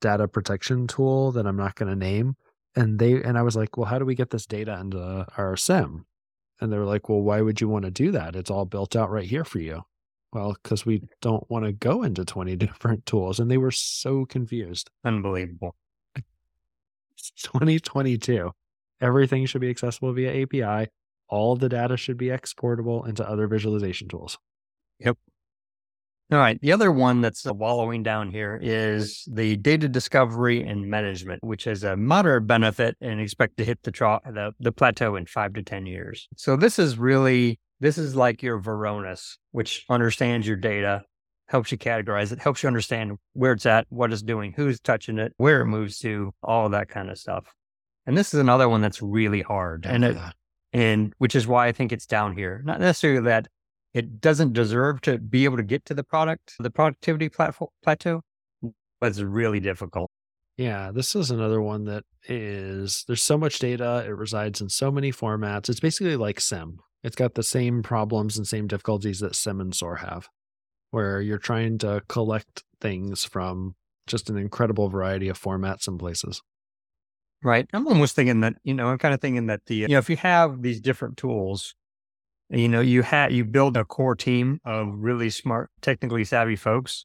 [0.00, 2.36] data protection tool that I'm not going to name
[2.78, 5.56] and they and I was like, "Well, how do we get this data into our
[5.56, 6.06] SIM?
[6.60, 8.36] And they were like, "Well, why would you want to do that?
[8.36, 9.82] It's all built out right here for you."
[10.32, 13.40] Well, because we don't want to go into 20 different tools.
[13.40, 14.90] And they were so confused.
[15.04, 15.74] Unbelievable.
[17.14, 18.52] It's 2022.
[19.00, 20.88] Everything should be accessible via API.
[21.28, 24.38] All the data should be exportable into other visualization tools.
[25.00, 25.18] Yep.
[26.30, 26.60] All right.
[26.60, 31.64] The other one that's uh, wallowing down here is the data discovery and management, which
[31.64, 35.54] has a moderate benefit and expect to hit the, tra- the, the plateau in five
[35.54, 36.28] to 10 years.
[36.36, 41.02] So this is really this is like your Varonis, which understands your data,
[41.46, 45.18] helps you categorize it, helps you understand where it's at, what it's doing, who's touching
[45.18, 47.54] it, where it moves to, all of that kind of stuff.
[48.06, 49.86] And this is another one that's really hard.
[49.86, 50.16] And it,
[50.72, 52.62] and which is why I think it's down here.
[52.64, 53.48] Not necessarily that
[53.98, 58.22] it doesn't deserve to be able to get to the product, the productivity platform plateau,
[59.00, 60.08] but it's really difficult.
[60.56, 64.92] Yeah, this is another one that is there's so much data, it resides in so
[64.92, 65.68] many formats.
[65.68, 66.78] It's basically like SIM.
[67.02, 70.28] It's got the same problems and same difficulties that SIM and SOAR have,
[70.92, 73.74] where you're trying to collect things from
[74.06, 76.40] just an incredible variety of formats and places.
[77.42, 77.68] Right.
[77.72, 80.08] I'm almost thinking that, you know, I'm kind of thinking that the, you know, if
[80.08, 81.74] you have these different tools,
[82.50, 87.04] you know, you have, you build a core team of really smart, technically savvy folks,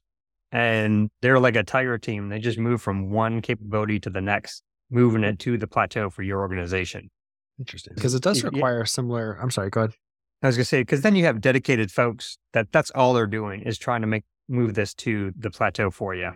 [0.50, 2.28] and they're like a tiger team.
[2.28, 6.22] They just move from one capability to the next, moving it to the plateau for
[6.22, 7.10] your organization.
[7.58, 7.92] Interesting.
[7.94, 8.84] Because it does require yeah.
[8.84, 9.38] similar.
[9.40, 9.94] I'm sorry, go ahead.
[10.42, 13.26] I was going to say, because then you have dedicated folks that that's all they're
[13.26, 16.32] doing is trying to make move this to the plateau for you.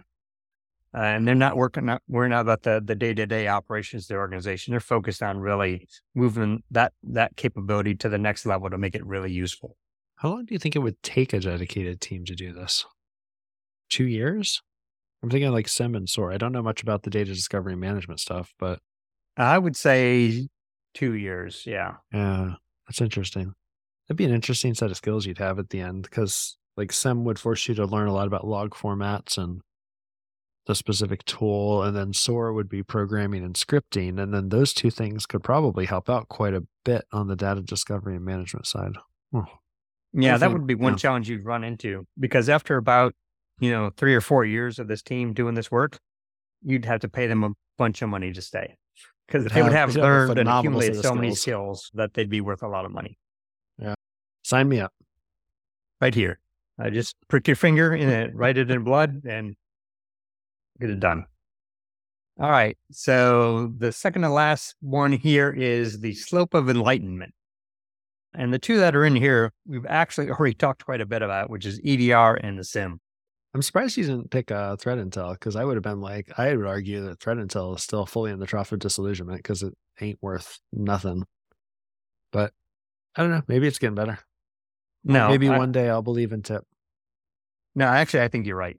[0.95, 4.09] Uh, and they're not working, not worrying about the the day to day operations of
[4.09, 4.73] the organization.
[4.73, 9.05] They're focused on really moving that that capability to the next level to make it
[9.05, 9.77] really useful.
[10.17, 12.87] How long do you think it would take a dedicated team to do this?
[13.91, 14.63] Two years?
[15.23, 16.33] I'm thinking like SIEM and SOAR.
[16.33, 18.81] I don't know much about the data discovery management stuff, but
[19.37, 20.49] I would say
[20.95, 21.97] Two years, yeah.
[22.13, 22.55] Yeah,
[22.87, 23.55] that's interesting.
[24.07, 27.25] That'd be an interesting set of skills you'd have at the end because, like, SIEM
[27.25, 29.61] would force you to learn a lot about log formats and
[30.69, 34.91] the specific tool, and then SOAR would be programming and scripting, and then those two
[34.91, 38.93] things could probably help out quite a bit on the data discovery and management side.
[39.35, 39.47] Oh.
[40.13, 40.99] Yeah, that would be one yeah.
[40.99, 43.15] challenge you'd run into because after about
[43.61, 45.99] you know three or four years of this team doing this work,
[46.63, 48.77] you'd have to pay them a bunch of money to stay
[49.27, 51.15] because they would have learned and accumulated so skills.
[51.15, 53.19] many skills that they'd be worth a lot of money.
[53.79, 53.95] Yeah.
[54.45, 54.93] Sign me up.
[56.01, 56.41] Right here.
[56.79, 59.57] I just prick your finger in it, write it in blood, and
[60.81, 61.27] get it done.
[62.41, 62.77] All right.
[62.93, 67.35] So the second to last one here is the slope of enlightenment.
[68.35, 71.51] And the two that are in here, we've actually already talked quite a bit about,
[71.51, 73.01] which is EDR and the SIM.
[73.55, 76.55] I'm surprised you didn't pick uh, threat intel because I would have been like, I
[76.55, 79.75] would argue that threat intel is still fully in the trough of disillusionment because it
[80.01, 81.25] ain't worth nothing.
[82.31, 82.53] But
[83.17, 83.43] I don't know.
[83.49, 84.19] Maybe it's getting better.
[85.03, 86.63] No, maybe I, one day I'll believe in TIP.
[87.75, 88.77] No, actually, I think you're right.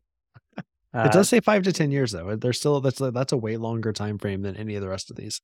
[0.94, 2.36] Uh, it does say five to ten years though.
[2.36, 5.10] There's still that's a, that's a way longer time frame than any of the rest
[5.10, 5.40] of these.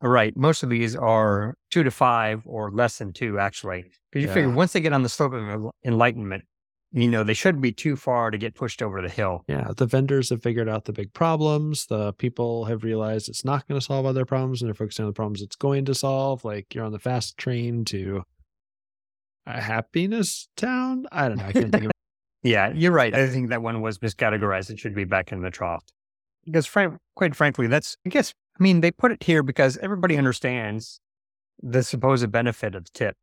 [0.00, 0.36] Right.
[0.36, 3.90] Most of these are two to five or less than two, actually.
[4.10, 4.34] Because you yeah.
[4.34, 6.44] figure once they get on the slope of enlightenment,
[6.92, 9.44] you know, they shouldn't be too far to get pushed over the hill.
[9.48, 9.72] Yeah.
[9.76, 11.86] The vendors have figured out the big problems.
[11.86, 15.10] The people have realized it's not going to solve other problems and they're focusing on
[15.10, 16.44] the problems it's going to solve.
[16.44, 18.22] Like you're on the fast train to
[19.46, 21.06] a happiness town.
[21.10, 21.46] I don't know.
[21.46, 21.90] I can't think of
[22.42, 23.14] Yeah, you're right.
[23.14, 24.70] I think that one was miscategorized.
[24.70, 25.84] It should be back in the trough.
[26.44, 30.16] Because, fr- quite frankly, that's, I guess, I mean, they put it here because everybody
[30.16, 31.00] understands
[31.62, 33.16] the supposed benefit of the TIP.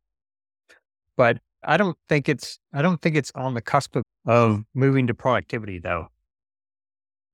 [1.16, 5.06] But I don't think it's I don't think it's on the cusp of, of moving
[5.08, 6.08] to productivity though.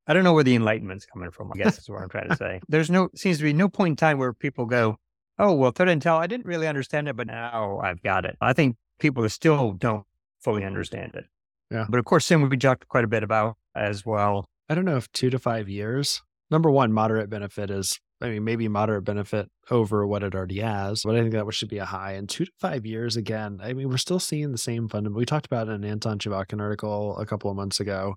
[0.07, 1.53] I don't know where the enlightenment's coming from.
[1.53, 2.61] I guess is what I'm trying to say.
[2.69, 4.97] There's no seems to be no point in time where people go,
[5.39, 8.53] "Oh, well, threat intel, I didn't really understand it, but now I've got it." I
[8.53, 10.05] think people still don't
[10.41, 11.27] fully understand it.
[11.73, 11.87] Yeah.
[11.89, 14.45] But of course, SIEM we talked quite a bit about as well.
[14.69, 18.45] I don't know if two to five years number one, moderate benefit is, I mean,
[18.45, 21.87] maybe moderate benefit over what it already has, but I think that should be a
[21.87, 22.13] high.
[22.13, 25.19] And two to five years, again, I mean, we're still seeing the same fundamental.
[25.19, 28.17] We talked about in an Anton Chuvakin article a couple of months ago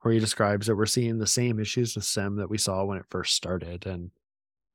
[0.00, 2.98] where he describes that we're seeing the same issues with SIM that we saw when
[2.98, 3.84] it first started.
[3.84, 4.12] And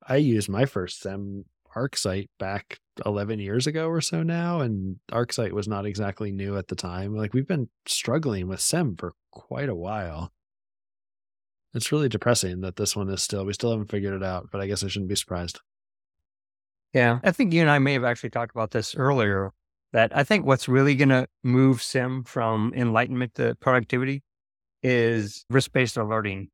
[0.06, 1.46] I used my first SIM
[1.78, 6.68] ArcSight back 11 years ago or so now, and ArcSight was not exactly new at
[6.68, 7.16] the time.
[7.16, 10.32] Like we've been struggling with SIEM for quite a while.
[11.74, 14.62] It's really depressing that this one is still, we still haven't figured it out, but
[14.62, 15.62] I guess I shouldn't be surprised.
[16.94, 17.20] Yeah.
[17.24, 19.52] I think you and I may have actually talked about this earlier
[19.94, 24.24] that I think what's really going to move SIEM from enlightenment to productivity
[24.82, 26.50] is risk based alerting.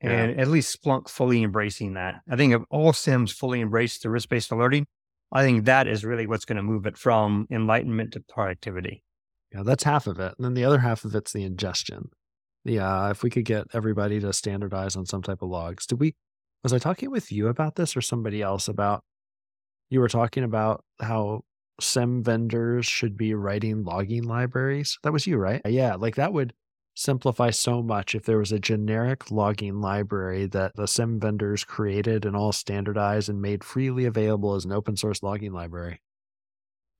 [0.00, 0.42] And yeah.
[0.42, 2.20] at least Splunk fully embracing that.
[2.30, 4.86] I think if all SIEMs fully embrace the risk based alerting,
[5.32, 9.02] I think that is really what's going to move it from enlightenment to productivity.
[9.52, 10.34] Yeah, that's half of it.
[10.36, 12.10] And then the other half of it's the ingestion.
[12.64, 15.86] Yeah, uh, if we could get everybody to standardize on some type of logs.
[15.86, 16.14] Did we
[16.62, 19.04] was I talking with you about this or somebody else about
[19.88, 21.42] you were talking about how
[21.80, 24.98] SIEM vendors should be writing logging libraries?
[25.04, 25.60] That was you, right?
[25.64, 26.52] Yeah, like that would
[26.96, 32.24] simplify so much if there was a generic logging library that the SIEM vendors created
[32.24, 36.00] and all standardized and made freely available as an open source logging library.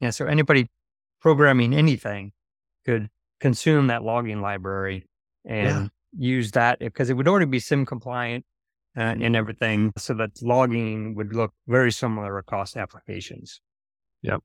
[0.00, 0.68] Yeah, so anybody
[1.20, 2.32] programming anything
[2.85, 3.09] could
[3.40, 5.06] consume that logging library
[5.46, 6.28] and yeah.
[6.28, 8.44] use that because it would already be SIEM compliant
[8.96, 13.62] uh, and everything so that logging would look very similar across applications.
[14.22, 14.42] Yep.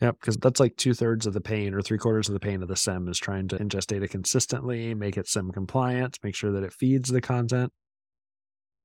[0.00, 2.62] Yep, because that's like two thirds of the pain or three quarters of the pain
[2.62, 6.52] of the SIEM is trying to ingest data consistently, make it SIEM compliant, make sure
[6.52, 7.72] that it feeds the content.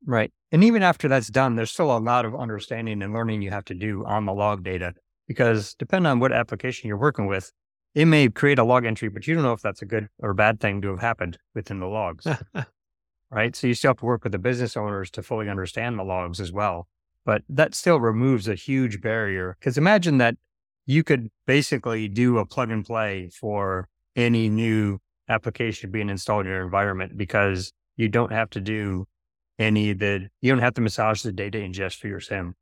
[0.05, 0.31] Right.
[0.51, 3.65] And even after that's done, there's still a lot of understanding and learning you have
[3.65, 4.93] to do on the log data
[5.27, 7.51] because depending on what application you're working with,
[7.93, 10.33] it may create a log entry, but you don't know if that's a good or
[10.33, 12.25] bad thing to have happened within the logs.
[13.31, 13.55] right.
[13.55, 16.39] So you still have to work with the business owners to fully understand the logs
[16.39, 16.87] as well.
[17.25, 20.37] But that still removes a huge barrier because imagine that
[20.91, 24.99] you could basically do a plug and play for any new
[25.29, 29.05] application being installed in your environment because you don't have to do
[29.57, 32.55] any of the, you don't have to massage the data ingest for your SIEM.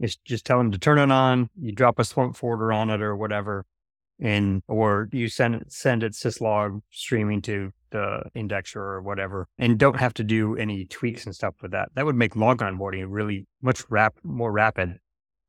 [0.00, 1.48] It's just tell them to turn it on.
[1.60, 3.66] You drop a Splunk forwarder on it or whatever,
[4.18, 9.78] and or you send it, send it syslog streaming to the indexer or whatever, and
[9.78, 11.90] don't have to do any tweaks and stuff with that.
[11.94, 14.98] That would make log onboarding really much rap more rapid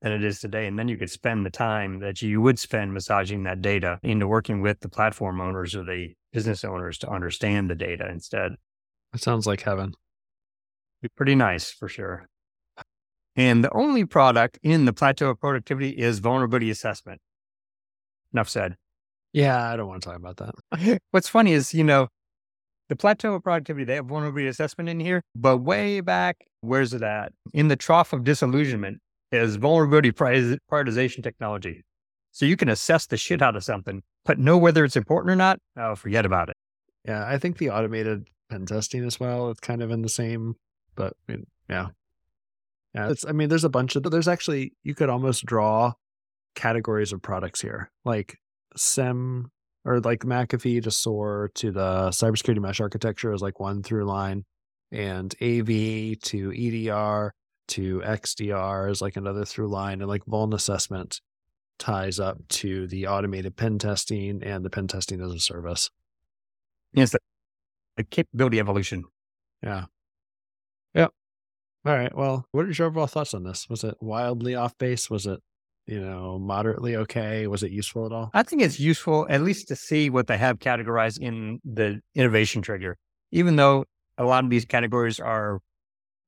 [0.02, 0.68] than it is today.
[0.68, 4.28] And then you could spend the time that you would spend massaging that data into
[4.28, 8.54] working with the platform owners or the business owners to understand the data instead.
[9.14, 9.94] It sounds like heaven.
[11.02, 12.28] Be pretty nice for sure.
[13.36, 17.22] And the only product in the plateau of productivity is vulnerability assessment.
[18.34, 18.76] Enough said.
[19.34, 21.02] Yeah, I don't want to talk about that.
[21.12, 22.10] What's funny is, you know,
[22.90, 27.02] the plateau of productivity, they have vulnerability assessment in here, but way back, where's it
[27.02, 27.32] at?
[27.54, 29.00] In the trough of disillusionment,
[29.32, 31.84] is vulnerability prioritization technology.
[32.32, 35.36] So you can assess the shit out of something, but know whether it's important or
[35.36, 35.60] not.
[35.78, 36.58] Oh, forget about it.
[37.06, 39.50] Yeah, I think the automated pen testing as well.
[39.50, 40.56] It's kind of in the same,
[40.96, 41.88] but I mean, yeah,
[42.94, 43.10] yeah.
[43.10, 45.94] It's I mean, there's a bunch of there's actually you could almost draw
[46.56, 48.38] categories of products here, like
[48.76, 49.52] SEM
[49.84, 54.46] or like McAfee to SOAR to the cybersecurity mesh architecture is like one through line,
[54.92, 57.34] and AV to EDR
[57.72, 61.22] to XDR as like another through line, and like vuln assessment
[61.80, 65.90] ties up to the automated pen testing and the pen testing as a service.
[66.94, 67.20] Yes, the,
[67.98, 69.04] the capability evolution.
[69.64, 69.86] Yeah.
[70.94, 71.12] Yep.
[71.86, 72.16] All right.
[72.16, 73.68] Well, what are your overall thoughts on this?
[73.70, 75.10] Was it wildly off base?
[75.10, 75.40] Was it,
[75.88, 77.48] you know, moderately okay?
[77.48, 78.30] Was it useful at all?
[78.34, 82.62] I think it's useful at least to see what they have categorized in the innovation
[82.62, 82.98] trigger,
[83.32, 83.86] even though
[84.18, 85.60] a lot of these categories are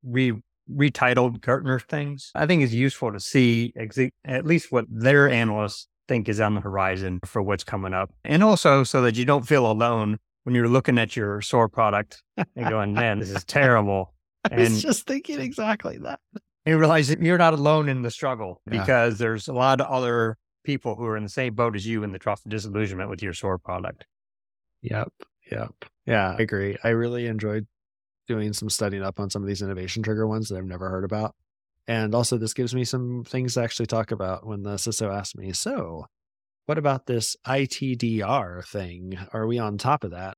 [0.03, 0.33] re
[0.71, 2.31] retitled Gartner things.
[2.35, 6.55] I think it's useful to see ex- at least what their analysts think is on
[6.55, 8.11] the horizon for what's coming up.
[8.23, 12.21] And also so that you don't feel alone when you're looking at your SOAR product
[12.37, 14.13] and going, man, this is terrible.
[14.51, 16.19] I was just thinking exactly that.
[16.65, 18.79] You realize that you're not alone in the struggle yeah.
[18.79, 22.03] because there's a lot of other people who are in the same boat as you
[22.03, 24.05] in the trough of disillusionment with your SOAR product.
[24.81, 25.11] Yep.
[25.51, 25.85] Yep.
[26.05, 26.77] Yeah, I agree.
[26.83, 27.67] I really enjoyed
[28.33, 31.03] doing some studying up on some of these innovation trigger ones that I've never heard
[31.03, 31.35] about.
[31.87, 35.37] And also, this gives me some things to actually talk about when the CISO asked
[35.37, 36.05] me, So,
[36.65, 39.17] what about this ITDR thing?
[39.33, 40.37] Are we on top of that?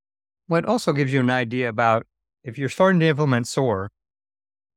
[0.50, 2.06] Well, it also gives you an idea about
[2.44, 3.92] if you're starting to implement SOAR,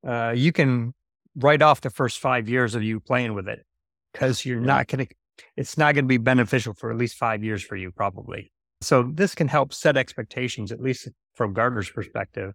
[0.07, 0.95] uh, you can
[1.35, 3.65] write off the first five years of you playing with it
[4.13, 5.15] because you're not going to,
[5.57, 8.53] it's not going to be beneficial for at least five years for you, probably.
[8.83, 12.53] So, this can help set expectations, at least from Gartner's perspective,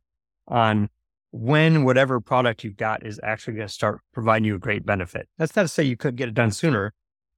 [0.48, 0.90] on
[1.32, 5.28] when whatever product you've got is actually going to start providing you a great benefit.
[5.38, 6.94] That's not to say you could get it done sooner,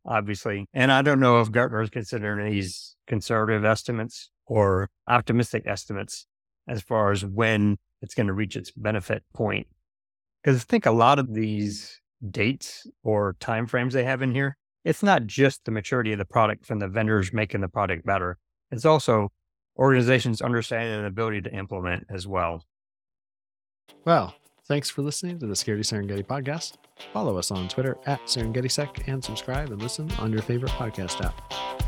[0.06, 0.68] obviously.
[0.74, 6.28] And I don't know if Gartner is considering these conservative estimates or optimistic estimates
[6.68, 9.68] as far as when it's going to reach its benefit point.
[10.44, 15.04] Because I think a lot of these dates or timeframes they have in here, it's
[15.04, 18.38] not just the maturity of the product from the vendors making the product better.
[18.72, 19.32] It's also
[19.78, 22.64] organizations' understanding and ability to implement as well.
[24.06, 24.36] Well,
[24.68, 26.78] thanks for listening to the Security Serengeti podcast.
[27.12, 31.85] Follow us on Twitter at SerengetiSec and subscribe and listen on your favorite podcast app.